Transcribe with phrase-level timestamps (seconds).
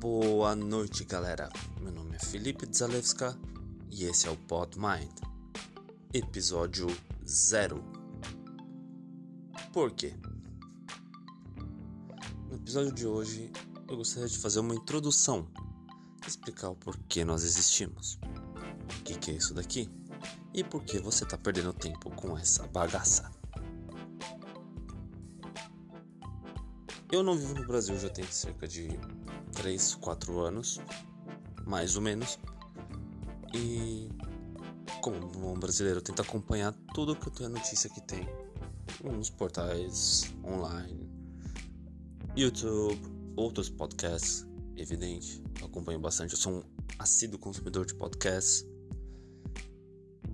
[0.00, 1.50] Boa noite, galera.
[1.78, 3.38] Meu nome é Felipe Zalewska
[3.90, 5.12] e esse é o Pod Mind,
[6.14, 6.86] episódio
[7.22, 7.84] 0.
[9.74, 10.14] Por quê?
[12.48, 13.52] No episódio de hoje,
[13.90, 15.46] eu gostaria de fazer uma introdução,
[16.26, 18.18] explicar o porquê nós existimos,
[18.98, 19.86] o que, que é isso daqui
[20.54, 23.30] e por que você está perdendo tempo com essa bagaça.
[27.12, 28.88] Eu não vivo no Brasil já tem cerca de
[29.52, 30.80] 3, 4 anos,
[31.66, 32.38] mais ou menos.
[33.52, 34.08] E
[35.00, 35.16] como
[35.50, 38.28] um brasileiro, eu tento acompanhar tudo que a notícia que tem
[39.02, 41.10] nos portais online,
[42.36, 43.00] YouTube,
[43.34, 44.46] outros podcasts,
[44.76, 45.42] evidente.
[45.58, 46.62] Eu acompanho bastante, eu sou um
[46.96, 48.64] assíduo consumidor de podcasts.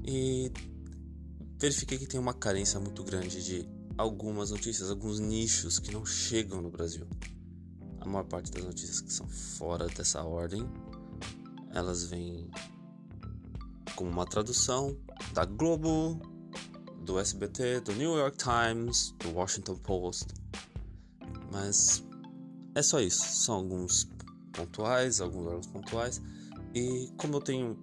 [0.04, 0.52] E
[1.58, 6.60] verifiquei que tem uma carência muito grande de algumas notícias, alguns nichos que não chegam
[6.60, 7.06] no Brasil.
[8.00, 10.68] A maior parte das notícias que são fora dessa ordem,
[11.72, 12.50] elas vêm
[13.94, 14.96] como uma tradução
[15.32, 16.20] da Globo,
[17.02, 20.26] do SBT, do New York Times, do Washington Post.
[21.50, 22.04] Mas
[22.74, 24.08] é só isso, são alguns
[24.52, 26.20] pontuais, alguns órgãos pontuais.
[26.74, 27.78] E como eu tenho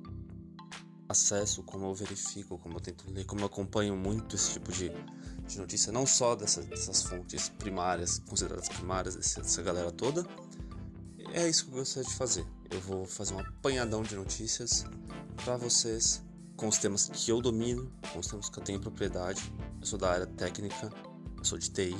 [1.07, 4.91] acesso, como eu verifico, como eu tento ler, como eu acompanho muito esse tipo de,
[5.47, 10.25] de notícia, não só dessa, dessas fontes primárias, consideradas primárias, dessa, dessa galera toda.
[11.33, 12.45] É isso que eu gostaria de fazer.
[12.69, 14.85] Eu vou fazer um apanhadão de notícias
[15.43, 16.21] para vocês
[16.55, 19.41] com os temas que eu domino, com os temas que eu tenho propriedade.
[19.79, 20.91] Eu sou da área técnica,
[21.37, 21.95] eu sou de TI.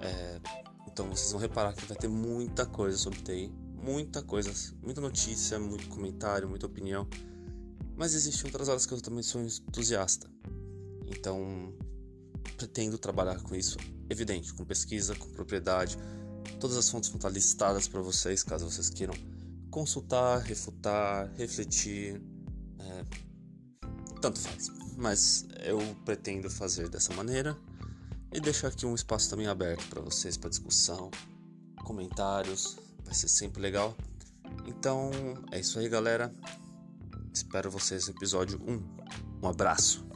[0.00, 0.40] É,
[0.86, 3.52] então vocês vão reparar que vai ter muita coisa sobre TI,
[3.82, 4.52] muita coisa,
[4.82, 7.06] muita notícia, muito comentário, muita opinião.
[8.00, 10.26] Mas existem outras áreas que eu também sou entusiasta.
[11.06, 11.70] Então,
[12.56, 13.76] pretendo trabalhar com isso,
[14.08, 15.98] evidente, com pesquisa, com propriedade.
[16.58, 19.12] Todas as fontes vão estar listadas para vocês, caso vocês queiram
[19.70, 22.22] consultar, refutar, refletir.
[22.78, 23.04] É,
[24.22, 24.68] tanto faz.
[24.96, 27.54] Mas eu pretendo fazer dessa maneira
[28.32, 31.10] e deixar aqui um espaço também aberto para vocês, para discussão,
[31.84, 32.78] comentários.
[33.04, 33.94] Vai ser sempre legal.
[34.64, 35.10] Então
[35.52, 36.34] é isso aí, galera.
[37.40, 39.42] Espero vocês no episódio 1.
[39.42, 40.09] Um abraço.